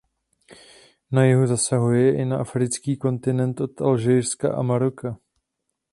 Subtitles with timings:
[1.11, 5.17] Na jihu zasahuje i na africký kontinent do Alžírska a Maroka.